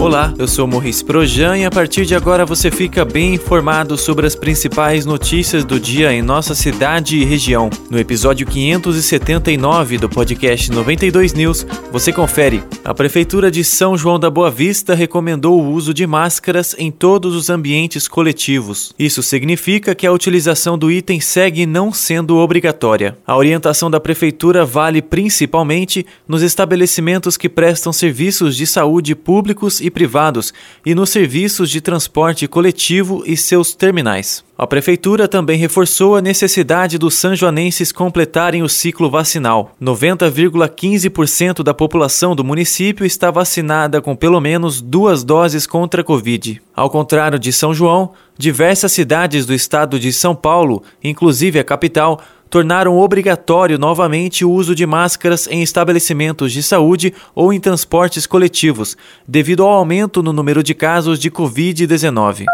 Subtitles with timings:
[0.00, 4.26] Olá, eu sou Morris Projan e a partir de agora você fica bem informado sobre
[4.26, 7.68] as principais notícias do dia em nossa cidade e região.
[7.90, 12.64] No episódio 579 do podcast 92 News, você confere.
[12.82, 17.36] A Prefeitura de São João da Boa Vista recomendou o uso de máscaras em todos
[17.36, 18.94] os ambientes coletivos.
[18.98, 23.18] Isso significa que a utilização do item segue não sendo obrigatória.
[23.26, 29.89] A orientação da Prefeitura vale principalmente nos estabelecimentos que prestam serviços de saúde públicos e
[29.90, 30.54] privados
[30.86, 34.44] e nos serviços de transporte coletivo e seus terminais.
[34.56, 39.74] A Prefeitura também reforçou a necessidade dos sanjoanenses completarem o ciclo vacinal.
[39.80, 46.60] 90,15% da população do município está vacinada com pelo menos duas doses contra a Covid.
[46.76, 52.20] Ao contrário de São João, diversas cidades do estado de São Paulo, inclusive a capital,
[52.50, 58.96] tornaram obrigatório novamente o uso de máscaras em estabelecimentos de saúde ou em transportes coletivos,
[59.26, 62.46] devido ao aumento no número de casos de Covid-19.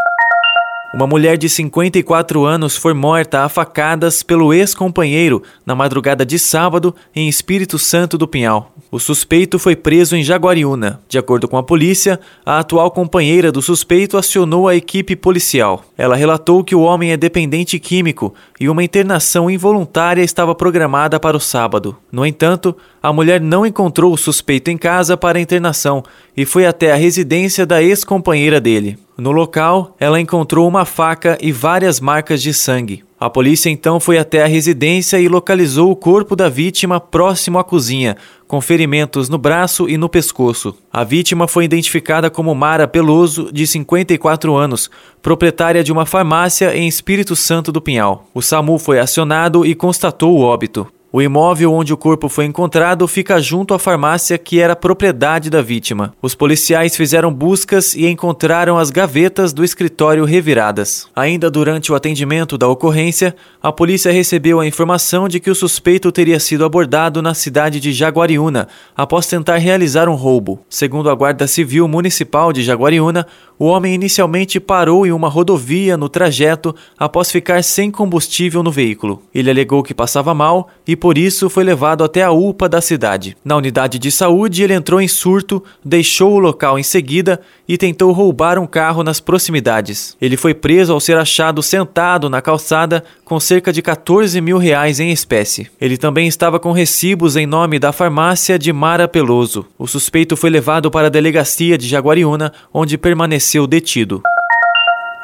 [0.94, 6.94] Uma mulher de 54 anos foi morta a facadas pelo ex-companheiro na madrugada de sábado
[7.14, 8.72] em Espírito Santo do Pinhal.
[8.90, 11.00] O suspeito foi preso em Jaguariúna.
[11.08, 15.84] De acordo com a polícia, a atual companheira do suspeito acionou a equipe policial.
[15.98, 21.36] Ela relatou que o homem é dependente químico e uma internação involuntária estava programada para
[21.36, 21.96] o sábado.
[22.12, 26.02] No entanto, a mulher não encontrou o suspeito em casa para a internação
[26.34, 28.96] e foi até a residência da ex-companheira dele.
[29.16, 33.02] No local, ela encontrou uma faca e várias marcas de sangue.
[33.18, 37.64] A polícia então foi até a residência e localizou o corpo da vítima próximo à
[37.64, 38.14] cozinha,
[38.46, 40.76] com ferimentos no braço e no pescoço.
[40.92, 44.90] A vítima foi identificada como Mara Peloso, de 54 anos,
[45.22, 48.28] proprietária de uma farmácia em Espírito Santo do Pinhal.
[48.34, 50.86] O SAMU foi acionado e constatou o óbito.
[51.16, 55.62] O imóvel onde o corpo foi encontrado fica junto à farmácia que era propriedade da
[55.62, 56.12] vítima.
[56.20, 61.08] Os policiais fizeram buscas e encontraram as gavetas do escritório reviradas.
[61.16, 66.12] Ainda durante o atendimento da ocorrência, a polícia recebeu a informação de que o suspeito
[66.12, 70.60] teria sido abordado na cidade de Jaguariúna após tentar realizar um roubo.
[70.68, 73.26] Segundo a Guarda Civil Municipal de Jaguariúna,
[73.58, 79.22] o homem inicialmente parou em uma rodovia no trajeto após ficar sem combustível no veículo.
[79.34, 83.36] Ele alegou que passava mal e por isso foi levado até a UPA da cidade.
[83.44, 88.10] Na unidade de saúde, ele entrou em surto, deixou o local em seguida e tentou
[88.10, 90.16] roubar um carro nas proximidades.
[90.20, 94.98] Ele foi preso ao ser achado sentado na calçada com cerca de 14 mil reais
[94.98, 95.70] em espécie.
[95.80, 99.64] Ele também estava com recibos em nome da farmácia de Mara Peloso.
[99.78, 104.24] O suspeito foi levado para a delegacia de Jaguariúna, onde permaneceu detido.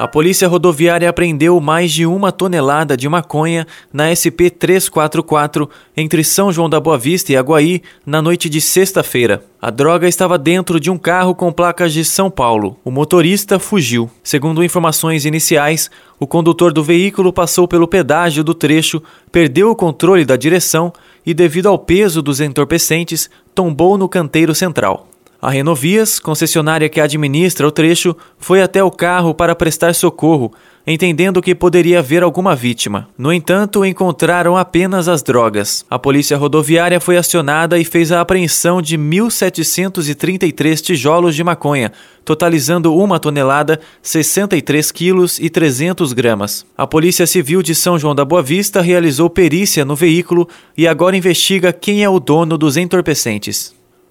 [0.02, 6.52] A Polícia Rodoviária apreendeu mais de uma tonelada de maconha na SP 344 entre São
[6.52, 9.44] João da Boa Vista e Aguaí na noite de sexta-feira.
[9.60, 12.76] A droga estava dentro de um carro com placas de São Paulo.
[12.84, 14.10] O motorista fugiu.
[14.24, 15.88] Segundo informações iniciais,
[16.18, 20.92] o condutor do veículo passou pelo pedágio do trecho, perdeu o controle da direção
[21.24, 25.11] e, devido ao peso dos entorpecentes, tombou no canteiro central.
[25.44, 30.52] A Renovias, concessionária que administra o trecho, foi até o carro para prestar socorro,
[30.86, 33.08] entendendo que poderia haver alguma vítima.
[33.18, 35.84] No entanto, encontraram apenas as drogas.
[35.90, 41.90] A polícia rodoviária foi acionada e fez a apreensão de 1.733 tijolos de maconha,
[42.24, 46.64] totalizando uma tonelada, 63 quilos e 300 gramas.
[46.78, 50.48] A Polícia Civil de São João da Boa Vista realizou perícia no veículo
[50.78, 53.81] e agora investiga quem é o dono dos entorpecentes.